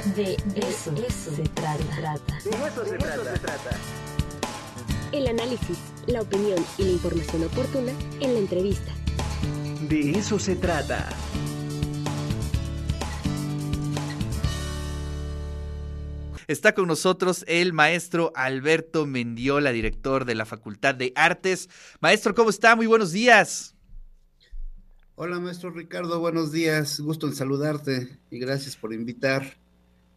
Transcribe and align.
De 0.00 0.32
eso, 0.56 0.96
se, 0.96 1.42
trata. 1.50 1.76
De 2.42 2.50
eso 2.50 2.86
se 2.86 2.96
trata. 2.96 3.70
El 5.12 5.26
análisis, 5.26 5.78
la 6.06 6.22
opinión 6.22 6.64
y 6.78 6.84
la 6.84 6.90
información 6.92 7.44
oportuna 7.44 7.92
en 8.20 8.32
la 8.32 8.38
entrevista. 8.38 8.90
De 9.90 10.12
eso 10.12 10.38
se 10.38 10.56
trata. 10.56 11.06
Está 16.48 16.74
con 16.74 16.88
nosotros 16.88 17.44
el 17.46 17.74
maestro 17.74 18.32
Alberto 18.34 19.04
Mendiola, 19.04 19.70
director 19.70 20.24
de 20.24 20.34
la 20.34 20.46
Facultad 20.46 20.94
de 20.94 21.12
Artes. 21.14 21.68
Maestro, 22.00 22.34
¿cómo 22.34 22.48
está? 22.48 22.74
Muy 22.74 22.86
buenos 22.86 23.12
días. 23.12 23.74
Hola, 25.14 25.38
maestro 25.38 25.70
Ricardo, 25.70 26.20
buenos 26.20 26.52
días. 26.52 27.00
Gusto 27.00 27.26
en 27.26 27.34
saludarte 27.34 28.18
y 28.30 28.38
gracias 28.38 28.76
por 28.76 28.94
invitar. 28.94 29.60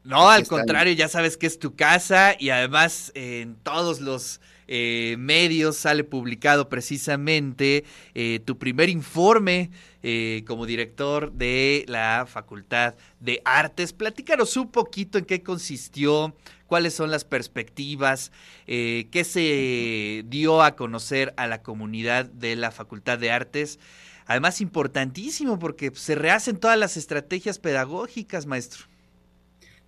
No, 0.04 0.30
al 0.30 0.46
contrario, 0.48 0.94
ya 0.94 1.08
sabes 1.08 1.38
que 1.38 1.48
es 1.48 1.60
tu 1.60 1.76
casa 1.76 2.36
y 2.38 2.50
además 2.50 3.12
en 3.16 3.56
todos 3.56 4.02
los 4.02 4.42
eh, 4.68 5.16
medios 5.18 5.78
sale 5.78 6.04
publicado 6.04 6.70
precisamente 6.70 7.84
eh, 8.14 8.40
tu 8.46 8.58
primer 8.58 8.90
informe 8.90 9.72
eh, 10.02 10.44
como 10.48 10.66
director 10.66 11.32
de 11.32 11.86
la 11.88 12.26
Facultad 12.28 12.96
de 13.20 13.42
Artes. 13.46 13.94
Platícanos 13.94 14.58
un 14.58 14.72
poquito 14.72 15.18
en 15.18 15.26
qué 15.26 15.42
consistió, 15.42 16.36
cuáles 16.68 16.94
son 16.94 17.12
las 17.12 17.24
perspectivas, 17.24 18.32
qué 18.66 19.26
se 19.26 20.24
dio 20.28 20.64
a 20.64 20.76
conocer 20.76 21.34
a 21.38 21.48
la 21.48 21.62
comunidad 21.62 22.26
de 22.26 22.56
la 22.56 22.72
Facultad 22.72 23.20
de 23.20 23.32
Artes. 23.32 23.80
Además, 24.26 24.60
importantísimo 24.60 25.60
porque 25.60 25.92
se 25.94 26.16
rehacen 26.16 26.58
todas 26.58 26.80
las 26.80 26.98
estrategias 26.98 27.60
pedagógicas, 27.60 28.46
maestro. 28.46 28.93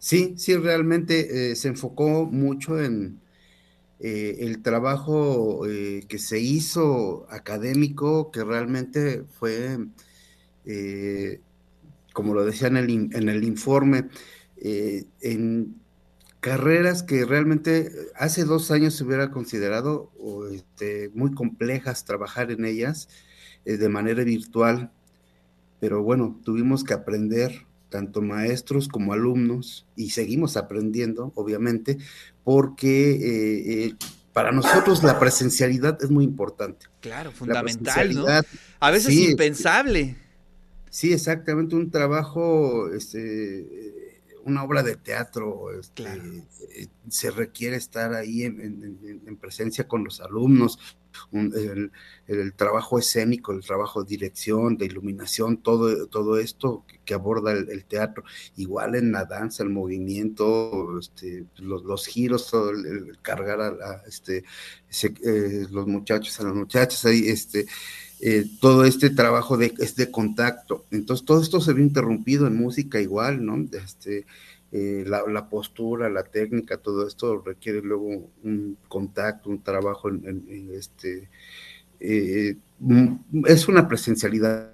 Sí, 0.05 0.36
sí, 0.38 0.55
realmente 0.55 1.55
se 1.55 1.68
enfocó 1.68 2.27
mucho 2.27 2.80
en, 2.80 3.20
eh, 3.99 4.38
el 4.46 4.62
trabajo 4.62 5.66
eh, 5.68 6.05
que 6.07 6.20
se 6.20 6.40
hizo 6.40 7.26
académico, 7.32 8.30
que 8.32 8.43
realmente 8.43 9.24
fue, 9.40 9.80
eh, 10.65 11.41
como 12.13 12.34
lo 12.34 12.46
decía 12.46 12.68
en 12.68 12.77
el, 12.77 12.90
en 12.91 13.30
el 13.30 13.43
informe, 13.43 14.10
en 14.57 15.76
carreras 16.40 17.04
que 17.04 17.26
realmente 17.26 17.91
hace 18.15 18.43
dos 18.46 18.71
años 18.71 18.96
se 18.96 19.05
hubiera 19.05 19.32
considerado 19.32 20.12
este, 20.52 21.10
muy 21.15 21.32
complejas 21.34 22.05
trabajar 22.05 22.52
en 22.52 22.65
ellas 22.65 23.10
de 23.65 23.90
manera 23.90 24.24
virtual, 24.24 24.91
pero 25.80 26.04
bueno, 26.04 26.40
tuvimos 26.43 26.84
que 26.84 26.93
aprender 26.93 27.65
tanto 27.96 28.21
maestros 28.21 28.90
como 28.90 29.13
alumnos, 29.13 29.88
y 29.96 30.10
seguimos 30.10 30.57
aprendiendo, 30.57 31.32
obviamente, 31.34 31.98
porque 32.43 33.12
eh, 33.12 33.85
eh, 33.85 33.96
para 34.34 34.52
nosotros 34.52 35.02
la 35.02 35.18
presencialidad 35.18 35.98
es 36.04 36.10
muy 36.10 36.26
importante. 36.26 36.87
Claro, 36.99 37.32
fundamental, 37.32 38.13
¿no? 38.13 38.26
A 38.82 38.91
veces 38.91 39.13
impensable. 39.13 40.18
Sí, 40.90 41.13
exactamente, 41.13 41.74
un 41.77 41.90
trabajo, 41.90 42.90
este, 42.93 44.12
una 44.43 44.65
obra 44.65 44.84
de 44.84 44.98
teatro, 44.98 45.71
este, 45.80 46.04
eh, 46.04 46.87
se 47.07 47.32
requiere 47.32 47.77
estar 47.77 48.13
ahí 48.13 48.43
en, 48.43 49.37
presencia 49.40 49.87
con 49.87 50.04
los 50.04 50.20
alumnos, 50.20 50.80
el, 51.32 51.91
trabajo 52.55 52.99
escénico, 52.99 53.52
el 53.54 53.63
trabajo 53.63 54.04
de 54.04 54.10
dirección, 54.10 54.77
de 54.77 54.85
iluminación, 54.85 55.58
todo, 55.58 56.08
todo 56.08 56.38
esto 56.38 56.85
que, 57.05 57.13
aborda 57.13 57.52
el, 57.52 57.85
teatro, 57.85 58.24
igual 58.55 58.96
en 58.96 59.12
la 59.12 59.26
danza, 59.26 59.63
el 59.63 59.70
movimiento, 59.70 60.99
este, 60.99 61.46
los, 61.58 62.08
giros, 62.08 62.52
cargar 63.21 63.62
a, 63.62 64.03
este, 64.08 64.44
eh, 65.03 65.68
los 65.72 65.88
muchachos, 65.88 66.40
a 66.40 66.44
las 66.44 66.56
muchachas, 66.56 67.06
ahí, 67.06 67.28
este, 67.28 67.66
eh, 68.22 68.46
todo 68.62 68.86
este 68.86 69.09
trabajo 69.09 69.58
de, 69.58 69.74
es 69.80 69.96
de 69.96 70.09
contacto. 70.09 70.86
Entonces, 70.92 71.26
todo 71.26 71.42
esto 71.42 71.59
se 71.59 71.74
ve 71.74 71.82
interrumpido 71.82 72.47
en 72.47 72.56
música 72.56 73.02
igual, 73.02 73.46
¿no? 73.46 73.58
Este, 73.72 74.26
eh, 74.78 75.06
la, 75.08 75.47
postura, 75.47 76.09
la 76.09 76.24
técnica, 76.24 76.75
todo 76.75 77.08
esto 77.08 77.41
requiere 77.41 77.81
luego 77.81 78.30
un 78.44 78.78
contacto, 78.90 79.50
un 79.50 79.63
trabajo 79.63 80.09
en, 80.09 80.69
este... 80.74 81.30
Eh, 82.02 82.58
es 83.46 83.69
una 83.69 83.88
presencialidad. 83.88 84.74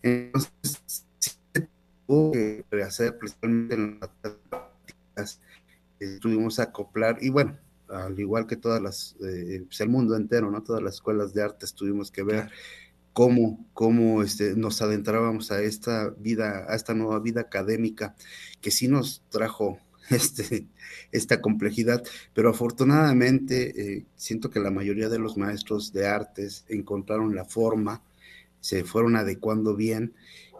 Entonces, 0.00 1.04
tuvo 2.06 2.32
que 2.32 2.64
hacer 2.82 3.18
principalmente 3.18 3.74
en 3.74 3.98
las 4.00 4.10
prácticas, 4.48 5.40
eh, 6.00 6.18
tuvimos 6.18 6.58
a 6.58 6.62
acoplar, 6.62 7.18
y 7.20 7.28
bueno, 7.28 7.58
al 7.90 8.18
igual 8.18 8.46
que 8.46 8.56
todas 8.56 8.80
las, 8.80 9.16
pues 9.18 9.80
el 9.82 9.90
mundo 9.90 10.16
entero, 10.16 10.50
¿no? 10.50 10.62
Todas 10.62 10.82
las 10.82 10.94
escuelas 10.94 11.34
de 11.34 11.42
arte 11.42 11.66
tuvimos 11.76 12.10
que 12.10 12.22
ver 12.22 12.50
cómo, 13.16 13.66
cómo 13.72 14.22
este, 14.22 14.56
nos 14.56 14.82
adentrábamos 14.82 15.50
a 15.50 15.62
esta 15.62 16.10
vida, 16.18 16.66
a 16.68 16.76
esta 16.76 16.92
nueva 16.92 17.18
vida 17.18 17.40
académica 17.40 18.14
que 18.60 18.70
sí 18.70 18.88
nos 18.88 19.22
trajo 19.30 19.78
este, 20.10 20.66
esta 21.12 21.40
complejidad, 21.40 22.04
pero 22.34 22.50
afortunadamente 22.50 23.96
eh, 23.96 24.06
siento 24.16 24.50
que 24.50 24.60
la 24.60 24.70
mayoría 24.70 25.08
de 25.08 25.18
los 25.18 25.38
maestros 25.38 25.94
de 25.94 26.06
artes 26.06 26.66
encontraron 26.68 27.34
la 27.34 27.46
forma, 27.46 28.02
se 28.60 28.84
fueron 28.84 29.16
adecuando 29.16 29.74
bien 29.74 30.12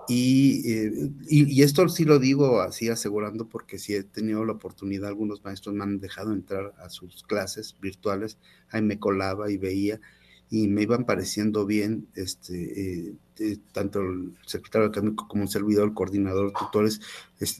eh, 0.08 1.10
y, 1.28 1.58
y, 1.58 1.62
esto 1.62 1.86
sí 1.90 2.06
lo 2.06 2.18
digo 2.18 2.62
así 2.62 2.88
asegurando 2.88 3.50
porque 3.50 3.78
si 3.78 3.94
he 3.94 4.02
tenido 4.02 4.46
la 4.46 4.52
oportunidad, 4.52 5.08
algunos 5.08 5.44
maestros 5.44 5.74
me 5.74 5.82
han 5.82 6.00
dejado 6.00 6.32
entrar 6.32 6.72
a 6.78 6.88
sus 6.88 7.22
clases 7.24 7.76
virtuales, 7.82 8.38
ahí 8.70 8.80
me 8.80 8.98
colaba 8.98 9.50
y 9.50 9.58
veía 9.58 10.00
y 10.48 10.68
me 10.68 10.82
iban 10.82 11.04
pareciendo 11.04 11.66
bien, 11.66 12.06
este, 12.14 13.14
eh, 13.38 13.58
tanto 13.72 14.00
el 14.00 14.32
secretario 14.46 14.88
académico 14.88 15.26
como 15.26 15.42
un 15.42 15.48
servidor, 15.48 15.88
el 15.88 15.94
coordinador 15.94 16.48
de 16.48 16.58
tutores, 16.58 17.00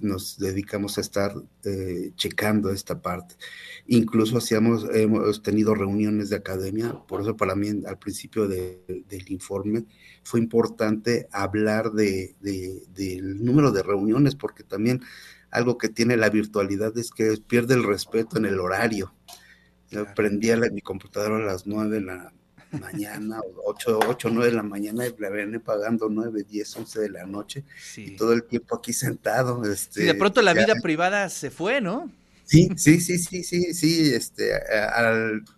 nos 0.01 0.39
dedicamos 0.39 0.97
a 0.97 1.01
estar 1.01 1.35
eh, 1.65 2.13
checando 2.15 2.71
esta 2.71 3.03
parte. 3.03 3.35
Incluso 3.89 4.39
hacíamos, 4.39 4.87
hemos 4.95 5.43
tenido 5.43 5.75
reuniones 5.75 6.31
de 6.31 6.37
academia, 6.37 6.95
por 7.09 7.23
eso 7.23 7.37
para 7.37 7.57
mí 7.57 7.69
al 7.87 7.99
principio 7.99 8.47
del 8.47 9.25
informe 9.29 9.85
fue 10.23 10.41
importante 10.41 11.29
hablar 11.33 11.93
de, 11.93 12.37
del 12.41 13.45
número 13.45 13.73
de 13.73 13.83
reuniones, 13.83 14.37
porque 14.37 14.63
también 14.63 15.03
algo 15.51 15.77
que 15.77 15.89
tiene 15.89 16.17
la 16.17 16.31
virtualidad 16.31 16.97
es 16.99 17.11
que 17.11 17.37
pierde 17.47 17.75
el 17.75 17.85
respeto 17.85 18.39
en 18.39 18.45
el 18.45 18.61
horario. 18.61 19.13
Yo 19.91 20.05
prendía 20.15 20.57
mi 20.57 20.81
computadora 20.81 21.37
a 21.37 21.47
las 21.47 21.67
nueve 21.67 21.91
de 21.91 22.01
la 22.01 22.33
mañana, 22.77 23.41
8, 23.65 24.01
8, 24.09 24.31
9 24.33 24.51
de 24.51 24.57
la 24.57 24.63
mañana, 24.63 25.07
y 25.07 25.15
la 25.19 25.29
ven 25.31 25.61
pagando 25.61 26.09
9, 26.09 26.45
10, 26.49 26.77
11 26.77 27.01
de 27.01 27.11
la 27.11 27.27
noche, 27.27 27.65
y 27.97 28.17
todo 28.17 28.33
el 28.33 28.45
tiempo 28.45 28.77
aquí 28.77 28.93
sentado. 28.93 29.65
Este, 29.71 30.03
y 30.03 30.07
de 30.07 30.15
pronto 30.15 30.43
la 30.43 30.55
vida 30.55 30.75
privada 30.83 31.29
se 31.29 31.51
fue, 31.51 31.81
¿no? 31.81 32.11
Sí, 32.45 32.69
sí, 32.77 33.01
sí, 33.01 33.19
sí, 33.19 33.43
sí, 33.43 33.75
sí, 33.75 34.15
este, 34.15 34.53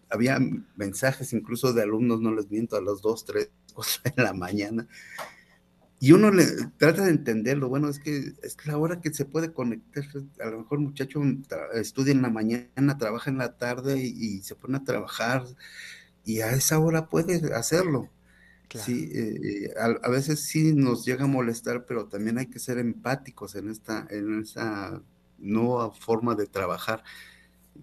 había 0.08 0.38
mensajes 0.76 1.32
incluso 1.32 1.72
de 1.72 1.82
alumnos, 1.82 2.20
no 2.20 2.34
les 2.34 2.50
miento, 2.50 2.76
a 2.76 2.80
las 2.80 3.02
2, 3.02 3.24
3 3.24 3.50
de 4.04 4.22
la 4.22 4.32
mañana, 4.32 4.88
y 6.00 6.12
uno 6.12 6.30
le 6.30 6.44
trata 6.76 7.04
de 7.04 7.10
entenderlo, 7.10 7.68
bueno, 7.68 7.88
es 7.88 7.98
que 7.98 8.32
es 8.42 8.56
la 8.66 8.78
hora 8.78 9.00
que 9.00 9.12
se 9.12 9.24
puede 9.24 9.52
conectar, 9.52 10.04
a 10.40 10.46
lo 10.46 10.60
mejor 10.60 10.78
muchacho 10.78 11.20
estudia 11.74 12.12
en 12.12 12.22
la 12.22 12.30
mañana, 12.30 12.98
trabaja 12.98 13.30
en 13.30 13.38
la 13.38 13.56
tarde 13.56 13.98
y 13.98 14.40
se 14.42 14.54
pone 14.54 14.76
a 14.76 14.84
trabajar, 14.84 15.44
y 16.28 16.42
a 16.42 16.52
esa 16.52 16.78
hora 16.78 17.06
puedes 17.06 17.42
hacerlo. 17.52 18.10
Sí, 18.74 19.10
eh, 19.14 19.72
a, 19.80 20.10
veces 20.10 20.42
sí 20.42 20.74
nos 20.74 21.06
llega 21.06 21.24
a 21.24 21.26
molestar, 21.26 21.86
pero 21.86 22.04
también 22.04 22.36
hay 22.36 22.48
que 22.48 22.58
ser 22.58 22.76
empáticos 22.76 23.54
en 23.54 23.70
esta, 23.70 24.06
en 24.10 24.42
esa 24.42 25.00
nueva 25.38 25.90
forma 25.90 26.34
de 26.34 26.46
trabajar. 26.46 27.02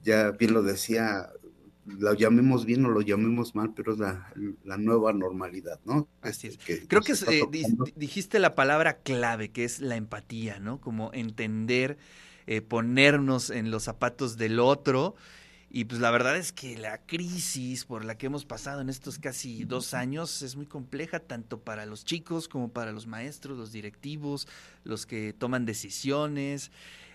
Ya 0.04 0.30
bien 0.30 0.54
lo 0.54 0.62
decía, 0.62 1.32
lo 1.88 2.14
llamemos 2.14 2.66
bien 2.66 2.86
o 2.86 2.90
lo 2.90 3.02
llamemos 3.02 3.56
mal, 3.56 3.74
pero 3.76 3.94
es 3.94 3.98
la, 3.98 4.32
nueva 4.78 5.12
normalidad, 5.12 5.80
¿no? 5.84 6.08
Así 6.22 6.46
es. 6.46 6.60
Creo 6.88 7.02
que 7.02 7.14
eh, 7.14 7.42
dijiste 7.96 8.38
la 8.38 8.54
palabra 8.54 8.98
clave, 8.98 9.50
que 9.50 9.64
es 9.64 9.80
la 9.80 9.96
empatía, 9.96 10.60
¿no? 10.60 10.80
Como 10.80 11.12
entender, 11.14 11.98
eh, 12.46 12.62
ponernos 12.62 13.50
en 13.50 13.72
los 13.72 13.82
zapatos 13.82 14.38
del 14.38 14.60
otro 14.60 15.16
y 15.76 15.84
pues 15.84 16.00
la 16.00 16.10
verdad 16.10 16.38
es 16.38 16.54
que 16.54 16.78
la 16.78 17.00
crisis 17.00 17.84
por 17.84 18.06
la 18.06 18.18
que 18.18 18.28
hemos 18.28 18.46
pasado 18.46 18.80
en 18.80 18.88
estos 18.88 19.20
casi 19.20 19.66
dos 19.66 19.94
años 19.94 20.42
es 20.42 20.56
muy 20.56 20.68
compleja, 20.68 21.20
tanto 21.20 21.60
para 21.60 21.86
los 21.86 22.06
chicos 22.06 22.48
como 22.48 22.70
para 22.70 22.94
los 22.94 23.08
maestros, 23.08 23.58
los 23.58 23.74
directivos, 23.74 24.48
los 24.86 25.06
que 25.06 25.34
toman 25.34 25.66
decisiones. 25.66 26.72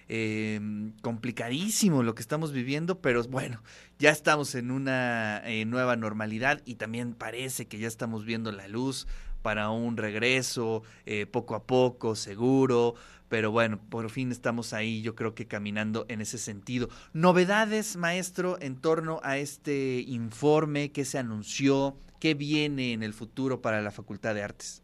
Em, 0.08 0.92
complicadísimo 1.00 2.02
lo 2.02 2.14
que 2.14 2.20
estamos 2.20 2.52
viviendo, 2.52 3.00
pero 3.00 3.22
bueno, 3.24 3.62
ya 3.98 4.10
estamos 4.10 4.54
en 4.54 4.72
una 4.72 5.40
eh, 5.46 5.64
nueva 5.64 5.96
normalidad 5.96 6.60
y 6.66 6.74
también 6.74 7.14
parece 7.14 7.66
que 7.66 7.78
ya 7.78 7.88
estamos 7.88 8.26
viendo 8.26 8.52
la 8.52 8.68
luz 8.68 9.06
para 9.42 9.70
un 9.70 9.96
regreso 9.96 10.82
eh, 11.06 11.26
poco 11.26 11.54
a 11.54 11.64
poco, 11.64 12.14
seguro, 12.14 12.94
pero 13.28 13.50
bueno, 13.50 13.80
por 13.88 14.10
fin 14.10 14.32
estamos 14.32 14.72
ahí, 14.72 15.02
yo 15.02 15.14
creo 15.14 15.34
que 15.34 15.46
caminando 15.46 16.04
en 16.08 16.20
ese 16.20 16.38
sentido. 16.38 16.88
Novedades, 17.12 17.96
maestro, 17.96 18.58
en 18.60 18.76
torno 18.76 19.20
a 19.22 19.38
este 19.38 20.04
informe 20.06 20.92
que 20.92 21.04
se 21.04 21.18
anunció, 21.18 21.96
qué 22.18 22.34
viene 22.34 22.92
en 22.92 23.02
el 23.02 23.14
futuro 23.14 23.62
para 23.62 23.80
la 23.82 23.90
Facultad 23.90 24.34
de 24.34 24.42
Artes. 24.42 24.82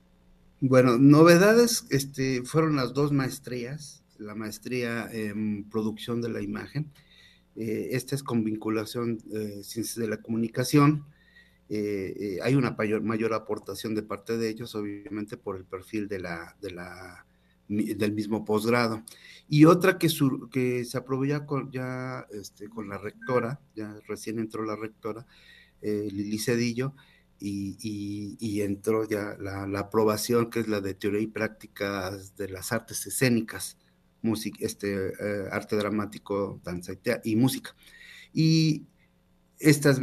Bueno, 0.60 0.96
novedades 0.96 1.86
este, 1.90 2.42
fueron 2.42 2.76
las 2.76 2.94
dos 2.94 3.12
maestrías, 3.12 4.02
la 4.18 4.34
maestría 4.34 5.08
en 5.12 5.64
producción 5.68 6.22
de 6.22 6.30
la 6.30 6.40
imagen, 6.40 6.90
eh, 7.56 7.88
esta 7.92 8.14
es 8.14 8.22
con 8.22 8.44
vinculación 8.44 9.18
eh, 9.32 9.60
ciencias 9.62 9.96
de 9.96 10.08
la 10.08 10.18
comunicación, 10.18 11.04
eh, 11.68 12.38
hay 12.42 12.54
una 12.54 12.76
mayor, 13.02 13.34
aportación 13.34 13.94
de 13.94 14.02
parte 14.02 14.36
de 14.36 14.48
ellos, 14.48 14.74
obviamente 14.74 15.36
por 15.36 15.56
el 15.56 15.64
perfil 15.64 16.08
de 16.08 16.20
la, 16.20 16.56
de 16.60 16.70
la, 16.70 17.26
del 17.68 18.12
mismo 18.12 18.44
posgrado. 18.44 19.02
Y 19.48 19.64
otra 19.64 19.98
que, 19.98 20.08
que 20.50 20.84
se 20.84 20.98
aprobó 20.98 21.24
ya, 21.24 21.46
con, 21.46 21.70
este, 22.30 22.68
la 22.86 22.98
rectora, 22.98 23.60
ya 23.74 23.98
recién 24.06 24.38
entró 24.38 24.64
la 24.64 24.76
rectora, 24.76 25.26
Lili 25.82 26.38
Cedillo, 26.38 26.94
y, 27.38 28.60
entró 28.62 29.08
ya 29.08 29.36
la, 29.38 29.78
aprobación, 29.78 30.50
que 30.50 30.60
es 30.60 30.68
la 30.68 30.80
de 30.80 30.94
teoría 30.94 31.20
y 31.20 31.26
prácticas 31.26 32.36
de 32.36 32.48
las 32.48 32.72
artes 32.72 33.06
escénicas, 33.06 33.76
música, 34.22 34.58
este, 34.60 35.08
eh, 35.08 35.48
arte 35.50 35.76
dramático, 35.76 36.60
danza 36.64 36.92
y, 37.24 37.36
música. 37.36 37.74
Y 38.32 38.86
esta 39.58 39.90
es 39.90 40.00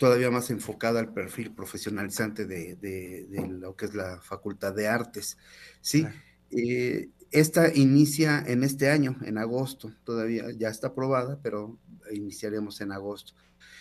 todavía 0.00 0.30
más 0.30 0.48
enfocada 0.48 0.98
al 0.98 1.12
perfil 1.12 1.52
profesionalizante 1.52 2.46
de, 2.46 3.28
lo 3.50 3.76
que 3.76 3.84
es 3.84 3.94
la 3.94 4.18
Facultad 4.22 4.74
de 4.74 4.88
Artes. 4.88 5.36
¿sí? 5.82 6.06
Eh, 6.50 7.10
esta 7.30 7.70
inicia 7.74 8.42
en 8.46 8.64
este 8.64 8.88
año, 8.88 9.18
en 9.20 9.36
agosto, 9.36 9.92
todavía 10.02 10.46
ya 10.56 10.70
está 10.70 10.86
aprobada, 10.86 11.38
pero 11.42 11.78
iniciaremos 12.10 12.80
en 12.80 12.92
agosto. 12.92 13.34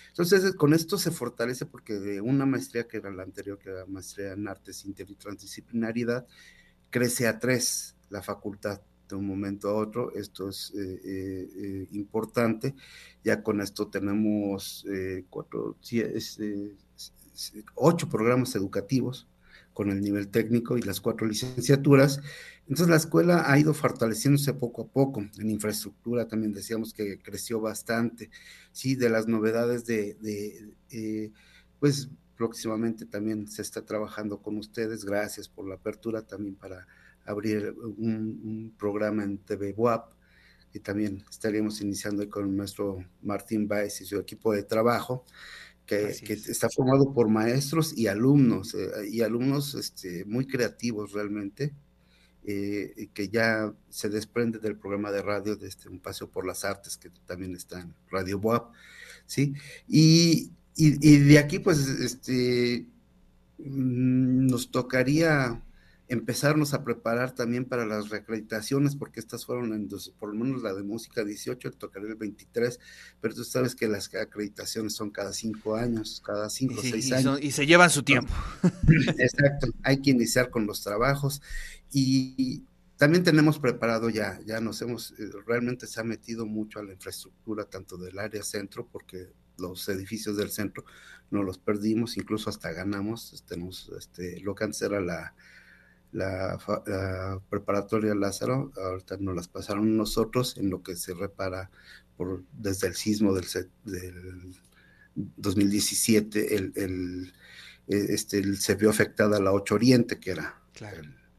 Entonces, 0.09 0.53
con 0.55 0.73
esto 0.73 0.97
se 0.97 1.11
fortalece 1.11 1.65
porque 1.65 1.93
de 1.93 2.19
una 2.19 2.45
maestría 2.45 2.85
que 2.85 2.97
era 2.97 3.11
la 3.11 3.23
anterior, 3.23 3.57
que 3.57 3.69
era 3.69 3.85
maestría 3.85 4.33
en 4.33 4.45
artes 4.49 4.83
inter 4.83 5.09
y 5.09 5.15
transdisciplinaridad, 5.15 6.27
crece 6.89 7.29
a 7.29 7.39
tres 7.39 7.95
la 8.09 8.21
facultad 8.21 8.81
de 9.09 9.15
un 9.15 9.27
momento 9.27 9.69
a 9.69 9.73
otro. 9.73 10.13
Esto 10.13 10.49
es 10.49 10.71
eh, 10.75 11.01
eh, 11.03 11.49
eh, 11.55 11.87
importante. 11.91 12.75
Ya 13.23 13.43
con 13.43 13.61
esto 13.61 13.87
tenemos 13.87 14.85
cuatro, 15.29 15.75
ocho 17.75 18.09
programas 18.09 18.55
educativos 18.55 19.27
con 19.73 19.89
el 19.91 20.01
nivel 20.01 20.27
técnico 20.27 20.77
y 20.77 20.81
las 20.81 21.01
cuatro 21.01 21.27
licenciaturas. 21.27 22.21
Entonces 22.61 22.87
la 22.87 22.97
escuela 22.97 23.51
ha 23.51 23.57
ido 23.57 23.73
fortaleciéndose 23.73 24.53
poco 24.53 24.83
a 24.83 24.87
poco. 24.87 25.25
En 25.37 25.49
infraestructura 25.49 26.27
también 26.27 26.53
decíamos 26.53 26.93
que 26.93 27.19
creció 27.19 27.59
bastante. 27.59 28.29
Sí, 28.71 28.95
de 28.95 29.09
las 29.09 29.27
novedades 29.27 29.85
de, 29.85 31.31
pues 31.79 32.09
próximamente 32.37 33.05
también 33.05 33.47
se 33.47 33.61
está 33.61 33.85
trabajando 33.85 34.41
con 34.41 34.57
ustedes. 34.57 35.03
Gracias 35.03 35.49
por 35.49 35.67
la 35.67 35.75
apertura 35.75 36.21
también 36.21 36.55
para 36.55 36.87
abrir 37.29 37.75
un, 37.97 38.73
programa 38.77 39.23
en 39.23 39.37
TV 39.37 39.73
WAP 39.77 40.13
y 40.73 40.79
también 40.79 41.23
estaríamos 41.29 41.81
iniciando 41.81 42.27
con 42.29 42.55
nuestro 42.55 43.03
Martín 43.21 43.67
Baez 43.67 44.01
y 44.01 44.05
su 44.05 44.17
equipo 44.17 44.53
de 44.53 44.63
trabajo 44.63 45.25
que, 45.85 46.09
está 46.31 46.69
formado 46.69 47.13
por 47.13 47.29
maestros 47.29 47.97
y 47.97 48.07
alumnos, 48.07 48.75
eh, 48.75 49.09
y 49.09 49.21
alumnos 49.21 49.73
este, 49.73 50.23
muy 50.25 50.45
creativos 50.45 51.13
realmente, 51.13 51.73
eh, 52.43 53.09
que 53.13 53.29
ya 53.29 53.73
se 53.89 54.09
desprende 54.09 54.59
del 54.59 54.77
programa 54.77 55.11
de 55.11 55.21
radio 55.23 55.55
de 55.55 55.67
este, 55.67 55.89
Un 55.89 55.99
Paseo 55.99 56.29
por 56.29 56.45
las 56.45 56.63
Artes, 56.63 56.97
que 56.97 57.09
también 57.25 57.55
está 57.55 57.81
en 57.81 57.93
Radio 58.11 58.39
Boab, 58.39 58.71
¿sí? 59.25 59.53
Y, 59.87 60.51
y, 60.75 61.17
de 61.17 61.39
aquí, 61.39 61.59
pues, 61.59 61.79
este, 61.87 62.85
mm, 63.57 64.47
nos 64.47 64.69
tocaría 64.69 65.61
empezarnos 66.09 66.73
a 66.73 66.83
preparar 66.83 67.35
también 67.35 67.65
para 67.65 67.85
las 67.85 68.09
reacreditaciones, 68.09 68.95
porque 68.95 69.19
estas 69.19 69.45
fueron, 69.45 69.73
en 69.73 69.87
por 70.17 70.33
lo 70.33 70.43
menos 70.43 70.63
la 70.63 70.73
de 70.73 70.81
música 70.81 71.23
18, 71.23 71.71
tocaré 71.73 72.07
el 72.07 72.15
23, 72.15 72.79
pero 73.21 73.35
tú 73.35 73.43
sabes 73.43 73.75
que 73.75 73.87
las 73.87 74.13
acreditaciones 74.15 74.93
son 74.93 75.11
cada 75.11 75.31
cinco 75.33 75.75
años, 75.75 76.21
cada 76.25 76.49
cinco 76.49 76.79
o 76.79 76.81
seis 76.81 77.11
años. 77.11 77.39
y 77.41 77.51
se 77.51 77.67
llevan 77.67 77.91
su 77.91 78.01
tiempo. 78.01 78.33
Exacto, 79.17 79.67
hay 79.83 80.01
que 80.01 80.09
iniciar 80.09 80.49
con 80.49 80.65
los 80.65 80.81
trabajos 80.81 81.43
y 81.91 82.63
también 82.97 83.23
tenemos 83.23 83.59
preparado 83.59 84.09
ya, 84.09 84.39
ya 84.45 84.59
nos 84.59 84.81
hemos, 84.81 85.11
eh, 85.11 85.29
realmente 85.45 85.85
se 85.85 86.01
ha 86.01 86.03
metido 86.03 86.47
mucho 86.47 86.79
a 86.79 86.83
la 86.83 86.93
infraestructura, 86.93 87.65
tanto 87.65 87.97
del 87.97 88.17
área 88.17 88.43
centro, 88.43 88.87
porque 88.91 89.31
los 89.59 89.87
edificios 89.89 90.37
del 90.37 90.49
centro 90.49 90.83
no 91.29 91.43
los 91.43 91.59
perdimos, 91.59 92.17
incluso 92.17 92.49
hasta 92.49 92.71
ganamos, 92.71 93.43
tenemos 93.47 93.91
este, 93.97 94.39
lo 94.39 94.55
que 94.55 94.63
antes 94.63 94.81
era 94.81 94.99
la 94.99 95.35
la, 96.11 96.57
preparatoria 97.49 98.15
Lázaro, 98.15 98.71
ahorita 98.75 99.17
nos 99.19 99.35
las 99.35 99.47
pasaron 99.47 99.95
nosotros 99.97 100.57
en 100.57 100.69
lo 100.69 100.81
que 100.81 100.95
se 100.95 101.13
repara 101.13 101.69
por, 102.17 102.43
desde 102.53 102.87
el 102.87 102.95
sismo 102.95 103.33
del, 103.33 103.45
del 103.85 104.55
2017, 105.15 106.55
el, 106.55 106.73
el, 106.75 107.33
e, 107.87 108.13
este, 108.13 108.55
se 108.55 108.75
vio 108.75 108.89
afectada 108.89 109.39
la 109.39 109.51
8 109.51 109.75
Oriente, 109.75 110.19
que 110.19 110.31
era 110.31 110.61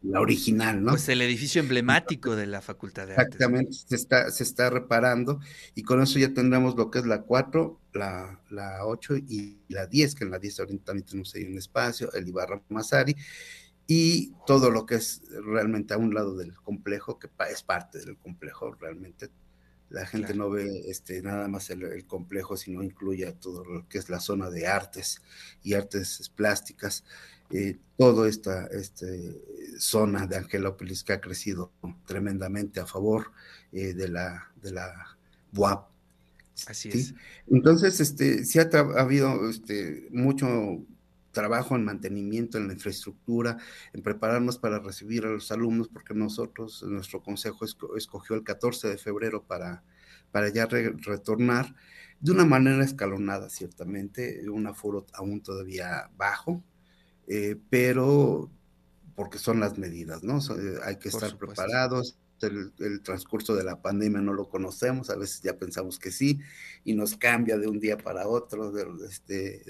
la 0.03 0.21
original, 0.21 0.83
¿no? 0.83 0.93
Pues 0.93 1.09
el 1.11 1.21
edificio 1.21 1.61
emblemático 1.61 2.35
de 2.35 2.47
la 2.47 2.63
Facultad 2.63 3.07
de 3.07 3.15
Artes. 3.15 3.27
Exactamente, 3.35 3.73
se 3.73 3.97
está, 3.97 4.31
se 4.31 4.45
está 4.45 4.71
reparando 4.71 5.41
y 5.75 5.83
con 5.83 6.01
eso 6.01 6.19
ya 6.19 6.33
tendremos 6.33 6.75
lo 6.77 6.91
que 6.91 7.01
es 7.01 7.07
la 7.07 7.23
4, 7.23 7.81
la, 7.93 8.41
la 8.51 8.87
8 8.87 9.17
y 9.17 9.59
la 9.69 9.87
10, 9.87 10.15
que 10.15 10.25
en 10.25 10.31
la 10.31 10.39
10 10.39 10.61
ahorita 10.61 10.85
también 10.85 11.07
tenemos 11.07 11.35
ahí 11.35 11.45
un 11.45 11.59
espacio, 11.59 12.13
el 12.15 12.27
Ibarra 12.27 12.63
Mazari, 12.71 13.15
y 13.93 14.33
todo 14.47 14.71
lo 14.71 14.87
que 14.87 14.95
es 14.95 15.21
realmente 15.45 15.95
a 15.95 15.99
un 15.99 16.15
lado 16.15 16.37
del 16.37 16.55
complejo, 16.55 17.19
que 17.19 17.29
es 17.51 17.63
parte 17.65 17.99
del 17.99 18.17
complejo 18.19 18.73
realmente. 18.75 19.31
La 19.89 20.07
gente 20.07 20.33
no 20.33 20.49
ve 20.49 20.85
este, 20.87 21.21
nada 21.23 21.49
más 21.49 21.71
el, 21.71 22.07
complejo, 22.07 22.57
sino 22.57 22.85
incluye 22.85 23.33
todo 23.33 23.65
lo 23.65 23.89
que 23.89 23.99
es 23.99 24.09
la 24.09 24.21
zona 24.21 24.49
de 24.49 24.69
artes 24.69 25.21
y 25.65 25.75
artes 25.75 26.31
plásticas. 26.37 27.03
Eh, 27.51 27.81
toda 27.99 28.29
esta 28.29 28.69
este, 28.69 29.43
zona 29.81 30.29
de 30.29 30.37
Angelópolis 30.37 31.03
que 31.03 31.15
ha 31.15 31.21
crecido 31.21 31.73
tremendamente 32.07 32.79
a 32.79 32.87
favor 32.87 33.33
eh, 33.73 33.93
de 33.93 34.07
la, 34.07 34.53
de 34.63 34.71
la 34.71 35.19
UAP. 35.53 35.91
Así 36.69 36.91
es. 36.91 37.15
Entonces, 37.51 37.99
este, 37.99 38.45
sí 38.45 38.61
ha, 38.61 38.71
ha 38.73 39.01
habido 39.01 39.51
este, 39.51 40.07
mucho 40.13 40.87
trabajo 41.33 41.77
en 41.77 41.85
mantenimiento, 41.85 42.59
en 42.59 42.69
la 42.69 42.75
infraestructura, 42.75 43.59
en 43.93 44.03
prepararnos 44.03 44.59
para 44.59 44.79
recibir 44.81 45.25
a 45.25 45.31
los 45.31 45.51
alumnos, 45.53 45.89
porque 45.89 46.15
nosotros, 46.15 46.83
nuestro 46.83 47.23
consejo 47.23 47.65
escogió 47.97 48.37
el 48.37 48.45
14 48.45 48.89
de 48.89 48.99
febrero 48.99 49.45
para, 49.45 49.85
para 50.31 50.49
ya 50.49 50.67
retornar 50.67 51.75
de 52.21 52.33
una 52.33 52.45
manera 52.45 52.85
escalonada, 52.85 53.49
ciertamente, 53.49 54.49
un 54.51 54.67
aforo 54.67 55.07
aún 55.15 55.43
todavía 55.43 56.11
bajo, 56.17 56.63
eh, 57.27 57.57
pero 57.71 58.51
porque 59.15 59.39
son 59.39 59.61
las 59.61 59.79
medidas, 59.79 60.23
¿no? 60.23 60.39
Eh, 60.39 60.79
hay 60.85 60.97
que 60.97 61.09
estar 61.09 61.37
preparados. 61.37 62.19
El, 62.43 63.03
transcurso 63.03 63.55
de 63.55 63.65
la 63.65 63.83
pandemia 63.83 64.23
no 64.23 64.33
lo 64.33 64.49
conocemos, 64.49 65.11
a 65.11 65.17
veces 65.17 65.43
ya 65.43 65.59
pensamos 65.59 65.99
que 65.99 66.11
sí, 66.11 66.41
y 66.85 66.95
nos 66.95 67.17
cambia 67.17 67.59
de 67.59 67.69
un 67.69 67.79
día 67.79 67.99
para 67.99 68.27
otro. 68.27 68.73
De, 68.73 68.87
este, 69.07 69.63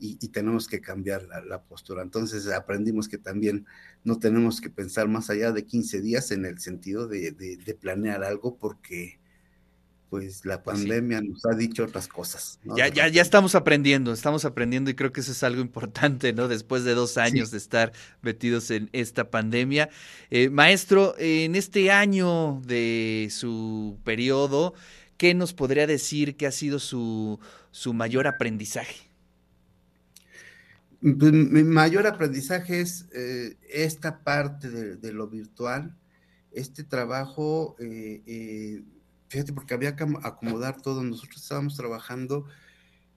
y, 0.00 0.16
tenemos 0.28 0.66
que 0.66 0.80
cambiar 0.80 1.28
la, 1.46 1.62
postura. 1.62 2.02
Entonces 2.02 2.48
aprendimos 2.48 3.08
que 3.08 3.18
también 3.18 3.66
no 4.02 4.18
tenemos 4.18 4.60
que 4.60 4.70
pensar 4.70 5.08
más 5.08 5.28
allá 5.28 5.52
de 5.52 5.66
15 5.66 6.00
días 6.00 6.30
en 6.30 6.46
el 6.46 6.58
sentido 6.58 7.06
de, 7.06 7.76
planear 7.80 8.24
algo 8.24 8.56
porque 8.56 9.20
pues 10.08 10.44
la 10.44 10.60
pues 10.60 10.78
pandemia 10.78 11.20
nos 11.20 11.46
ha 11.46 11.54
dicho 11.54 11.84
otras 11.84 12.08
cosas. 12.08 12.58
Ya, 12.76 12.88
ya, 12.88 13.06
ya 13.06 13.22
estamos 13.22 13.54
aprendiendo, 13.54 14.12
estamos 14.12 14.44
aprendiendo 14.44 14.90
y 14.90 14.94
creo 14.94 15.12
que 15.12 15.20
eso 15.20 15.30
es 15.30 15.42
algo 15.44 15.60
importante, 15.60 16.32
¿no? 16.32 16.48
Después 16.48 16.82
de 16.82 16.94
dos 16.94 17.16
años 17.16 17.52
de 17.52 17.58
estar 17.58 17.92
metidos 18.20 18.72
en 18.72 18.88
esta 18.92 19.30
pandemia. 19.30 19.88
Eh, 20.30 20.50
maestro, 20.50 21.14
en 21.18 21.54
este 21.54 21.92
año 21.92 22.60
de 22.66 23.28
su 23.30 23.98
periodo, 24.02 24.74
¿qué 25.16 25.34
nos 25.34 25.52
podría 25.52 25.86
decir 25.86 26.36
que 26.36 26.48
ha 26.48 26.52
sido 26.52 26.80
su, 26.80 27.38
su 27.70 27.94
mayor 27.94 28.26
aprendizaje? 28.26 29.09
Pues, 31.00 31.32
mi 31.32 31.64
mayor 31.64 32.06
aprendizaje 32.06 32.80
es 32.80 33.08
eh, 33.14 33.56
esta 33.70 34.22
parte 34.22 34.68
de, 34.68 35.12
lo 35.12 35.28
virtual, 35.28 35.96
este 36.52 36.84
trabajo, 36.84 37.76
eh, 37.78 38.22
eh, 38.26 38.84
fíjate, 39.28 39.52
porque 39.52 39.74
había 39.74 39.96
que 39.96 40.04
acomodar 40.22 40.82
todo. 40.82 41.02
Nosotros 41.02 41.42
estábamos 41.42 41.76
trabajando 41.76 42.46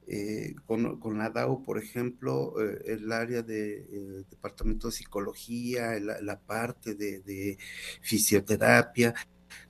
eh, 0.08 0.56
con, 0.66 1.18
la 1.18 1.30
DAO, 1.30 1.64
por 1.64 1.78
ejemplo, 1.78 2.54
eh, 2.62 2.82
el 2.88 3.12
área 3.12 3.42
de 3.42 4.26
departamento 4.30 4.88
de 4.88 4.94
psicología, 4.94 6.00
la, 6.00 6.40
parte 6.40 6.96
de, 6.96 7.58
fisioterapia, 8.02 9.14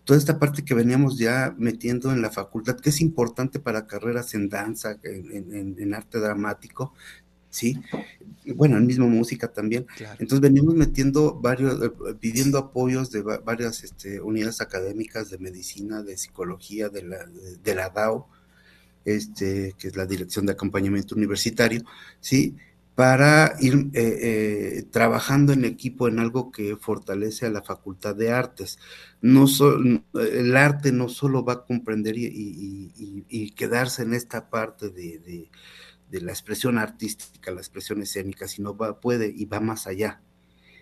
toda 0.03 0.17
esta 0.17 0.39
parte 0.39 0.65
que 0.65 0.73
veníamos 0.73 1.17
ya 1.17 1.53
metiendo 1.57 2.11
en 2.11 2.21
la 2.21 2.31
facultad, 2.31 2.79
que 2.79 2.89
es 2.89 3.01
importante 3.01 3.59
para 3.59 3.85
carreras 3.85 4.33
en 4.33 4.49
danza, 4.49 4.99
en, 5.03 5.93
arte 5.93 6.19
dramático, 6.19 6.93
¿sí? 7.53 7.79
Bueno, 8.55 8.77
en 8.77 8.87
mismo 8.87 9.07
música 9.07 9.47
también. 9.53 9.85
Entonces 10.17 10.41
venimos 10.41 10.73
metiendo 10.73 11.35
varios, 11.35 11.91
pidiendo 12.19 12.57
apoyos 12.57 13.11
de 13.11 13.21
varias 13.21 13.83
este, 13.83 14.19
unidades 14.19 14.59
académicas 14.59 15.29
de 15.29 15.37
medicina, 15.37 16.01
de 16.01 16.17
psicología, 16.17 16.89
de 16.89 17.03
la, 17.03 17.19
de 17.63 17.75
la 17.75 17.89
DAO, 17.89 18.27
este, 19.05 19.75
que 19.77 19.89
es 19.89 19.95
la 19.95 20.07
Dirección 20.07 20.47
de 20.47 20.53
Acompañamiento 20.53 21.13
Universitario, 21.15 21.83
¿sí? 22.19 22.55
para 22.95 23.55
ir 23.59 23.89
eh, 23.93 24.19
eh, 24.21 24.83
trabajando 24.91 25.53
en 25.53 25.65
equipo 25.65 26.07
en 26.07 26.19
algo 26.19 26.51
que 26.51 26.75
fortalece 26.75 27.45
a 27.45 27.51
la 27.51 27.63
Facultad 27.63 28.15
de 28.15 28.31
Artes. 28.31 28.77
No 29.21 29.45
el 30.13 30.57
arte 30.57 30.91
no 30.91 31.09
solo 31.09 31.43
va 31.43 31.53
a 31.53 31.63
comprender 31.65 32.15
y, 32.17 33.51
quedarse 33.55 34.03
en 34.03 34.13
esta 34.13 34.49
parte 34.49 34.89
de, 34.89 35.49
la 36.21 36.31
expresión 36.31 36.77
artística, 36.77 37.51
la 37.51 37.61
expresión 37.61 38.01
escénica, 38.01 38.47
sino 38.47 38.75
va, 38.75 38.99
puede 38.99 39.33
y 39.35 39.45
va 39.45 39.59
más 39.59 39.87
allá. 39.87 40.21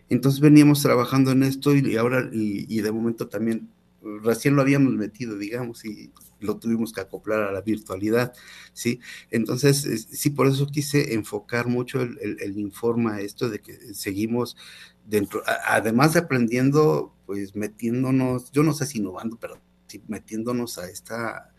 Entonces 0.10 0.42
veníamos 0.42 0.82
trabajando 0.82 1.32
en 1.32 1.44
esto 1.44 1.76
y, 1.76 1.96
ahora, 1.96 2.30
y 2.32 2.82
de 2.82 2.92
momento 2.92 3.30
también, 3.30 3.70
recién 4.02 4.56
lo 4.56 4.62
habíamos 4.62 4.94
metido, 4.94 5.38
digamos, 5.38 5.86
y 5.86 6.12
lo 6.40 6.58
tuvimos 6.58 6.92
que 6.92 7.02
acoplar 7.02 7.44
a 7.44 7.52
la 7.52 7.62
virtualidad, 7.62 8.34
¿sí? 8.74 9.00
Entonces, 9.30 10.08
sí, 10.10 10.32
por 10.32 10.48
eso 10.48 10.68
quise 10.68 11.14
enfocar 11.14 11.68
mucho 11.68 12.02
el, 12.02 12.18
el, 12.40 12.58
informe 12.58 13.12
a 13.12 13.20
esto 13.22 13.50
de 13.50 13.60
que 13.60 13.94
seguimos 13.94 14.58
dentro, 15.06 15.44
además 15.66 16.14
de 16.14 16.20
aprendiendo, 16.20 17.16
pues 17.26 17.56
metiéndonos, 17.56 18.52
yo 18.52 18.64
no 18.64 18.74
sé 18.74 18.86
si 18.86 19.00
innovando, 19.00 19.38
pero 19.40 19.60
metiéndonos 20.08 20.78
a 20.78 20.90
esta 20.90 21.51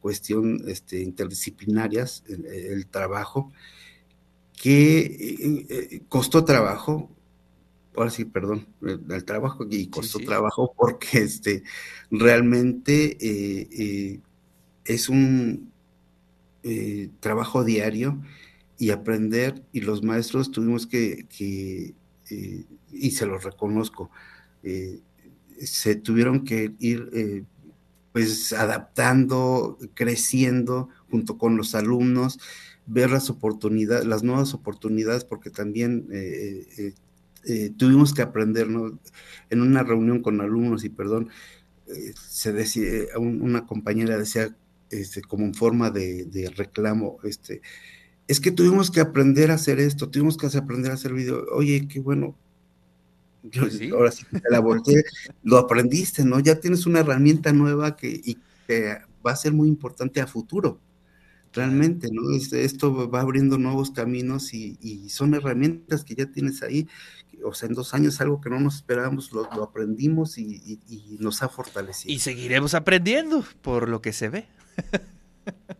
cuestión 0.00 0.62
este, 0.66 1.00
interdisciplinarias, 1.00 2.24
el, 2.26 2.86
trabajo, 2.86 3.52
que 4.60 5.00
eh, 5.00 5.66
eh, 5.68 6.02
costó 6.08 6.44
trabajo, 6.44 7.10
ahora 7.96 8.10
sí, 8.10 8.24
perdón, 8.24 8.66
el, 8.82 9.24
trabajo 9.24 9.66
y 9.70 9.88
costó 9.88 10.18
trabajo 10.18 10.74
porque 10.76 11.18
este, 11.18 11.62
realmente 12.10 13.16
eh, 13.20 14.20
es 14.84 15.08
un 15.08 15.70
eh, 16.62 17.08
trabajo 17.20 17.64
diario 17.64 18.20
y 18.78 18.90
aprender, 18.90 19.62
y 19.72 19.80
los 19.80 20.02
maestros 20.02 20.50
tuvimos 20.50 20.86
que, 20.86 21.26
eh, 22.30 22.64
y 22.92 23.10
se 23.12 23.26
los 23.26 23.44
reconozco, 23.44 24.10
eh, 24.62 25.00
se 25.58 25.94
tuvieron 25.96 26.44
que 26.44 26.74
ir 26.78 27.46
pues 28.12 28.52
adaptando, 28.52 29.78
creciendo 29.94 30.88
junto 31.10 31.38
con 31.38 31.56
los 31.56 31.74
alumnos, 31.74 32.38
ver 32.86 33.10
las 33.10 33.30
oportunidades, 33.30 34.06
las 34.06 34.22
nuevas 34.22 34.54
oportunidades, 34.54 35.24
porque 35.24 35.50
también 35.50 36.08
tuvimos 37.76 38.12
que 38.12 38.22
aprender, 38.22 38.68
En 39.50 39.60
una 39.60 39.82
reunión 39.82 40.22
con 40.22 40.40
alumnos, 40.40 40.84
y 40.84 40.88
perdón, 40.88 41.28
se 42.14 42.52
decía, 42.52 42.86
una 43.16 43.66
compañera 43.66 44.18
decía, 44.18 44.56
este, 44.90 45.22
como 45.22 45.44
en 45.44 45.54
forma 45.54 45.90
de, 45.90 46.52
reclamo, 46.56 47.18
este, 47.22 47.62
es 48.26 48.40
que 48.40 48.50
tuvimos 48.50 48.90
que 48.90 49.00
aprender 49.00 49.50
a 49.50 49.54
hacer 49.54 49.80
esto, 49.80 50.10
tuvimos 50.10 50.36
que 50.36 50.46
aprender 50.46 50.90
a 50.90 50.94
hacer 50.94 51.12
video. 51.12 51.46
Oye, 51.52 51.86
qué 51.88 52.00
bueno. 52.00 52.36
Pues 53.42 53.80
ahora 53.92 54.10
sí 54.10 54.24
que 54.30 54.40
te 54.40 54.50
la 54.50 54.60
volteé, 54.60 55.02
lo 55.42 55.58
aprendiste, 55.58 56.24
¿no? 56.24 56.40
Ya 56.40 56.60
tienes 56.60 56.86
una 56.86 57.00
herramienta 57.00 57.52
nueva 57.52 57.96
que, 57.96 58.08
y 58.08 58.36
va 59.26 59.32
a 59.32 59.36
ser 59.36 59.52
muy 59.52 59.68
importante 59.68 60.20
a 60.20 60.26
futuro, 60.26 60.78
realmente, 61.52 62.08
¿no? 62.12 62.30
Este, 62.30 62.64
esto 62.64 63.10
va 63.10 63.20
abriendo 63.20 63.58
nuevos 63.58 63.90
caminos 63.90 64.52
y, 64.52 65.08
son 65.08 65.34
herramientas 65.34 66.04
que 66.04 66.14
ya 66.14 66.26
tienes 66.26 66.62
ahí. 66.62 66.86
O 67.42 67.54
sea, 67.54 67.68
en 67.68 67.74
dos 67.74 67.94
años 67.94 68.20
algo 68.20 68.40
que 68.40 68.50
no 68.50 68.60
nos 68.60 68.76
esperábamos, 68.76 69.32
lo, 69.32 69.46
aprendimos 69.62 70.36
y 70.36 71.16
nos 71.18 71.42
ha 71.42 71.48
fortalecido. 71.48 72.14
Y 72.14 72.18
seguiremos 72.18 72.74
aprendiendo 72.74 73.44
por 73.62 73.88
lo 73.88 74.02
que 74.02 74.12
se 74.12 74.28
ve. 74.28 74.46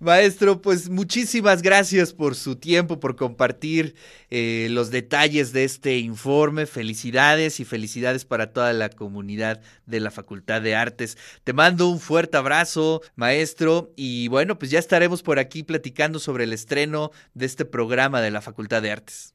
Maestro, 0.00 0.62
pues 0.62 0.88
muchísimas 0.88 1.60
gracias 1.60 2.14
por 2.14 2.34
su 2.34 2.56
tiempo, 2.56 2.98
por 3.00 3.16
compartir 3.16 3.94
eh, 4.30 4.68
los 4.70 4.90
detalles 4.90 5.52
de 5.52 5.64
este 5.64 5.98
informe. 5.98 6.64
Felicidades 6.64 7.60
y 7.60 7.66
felicidades 7.66 8.24
para 8.24 8.50
toda 8.54 8.72
la 8.72 8.88
comunidad 8.88 9.60
de 9.84 10.00
la 10.00 10.10
Facultad 10.10 10.62
de 10.62 10.74
Artes. 10.74 11.18
Te 11.44 11.52
mando 11.52 11.86
un 11.86 12.00
fuerte 12.00 12.38
abrazo, 12.38 13.02
maestro, 13.14 13.92
y 13.94 14.28
bueno, 14.28 14.58
pues 14.58 14.70
ya 14.70 14.78
estaremos 14.78 15.22
por 15.22 15.38
aquí 15.38 15.64
platicando 15.64 16.18
sobre 16.18 16.44
el 16.44 16.54
estreno 16.54 17.10
de 17.34 17.44
este 17.44 17.66
programa 17.66 18.22
de 18.22 18.30
la 18.30 18.40
Facultad 18.40 18.80
de 18.80 18.92
Artes. 18.92 19.28